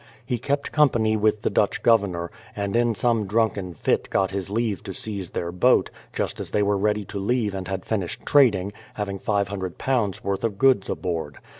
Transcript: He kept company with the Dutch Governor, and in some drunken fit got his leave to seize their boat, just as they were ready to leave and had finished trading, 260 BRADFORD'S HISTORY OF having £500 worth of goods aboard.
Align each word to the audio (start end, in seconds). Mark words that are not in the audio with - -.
He 0.25 0.39
kept 0.39 0.71
company 0.71 1.15
with 1.15 1.43
the 1.43 1.51
Dutch 1.51 1.83
Governor, 1.83 2.31
and 2.55 2.75
in 2.75 2.95
some 2.95 3.27
drunken 3.27 3.75
fit 3.75 4.09
got 4.09 4.31
his 4.31 4.49
leave 4.49 4.81
to 4.81 4.95
seize 4.95 5.29
their 5.29 5.51
boat, 5.51 5.91
just 6.11 6.39
as 6.39 6.49
they 6.49 6.63
were 6.63 6.75
ready 6.75 7.05
to 7.05 7.19
leave 7.19 7.53
and 7.53 7.67
had 7.67 7.85
finished 7.85 8.25
trading, 8.25 8.71
260 8.95 8.95
BRADFORD'S 9.27 9.49
HISTORY 9.51 9.67
OF 9.67 9.81
having 9.81 10.11
£500 10.13 10.23
worth 10.23 10.43
of 10.43 10.57
goods 10.57 10.89
aboard. 10.89 11.37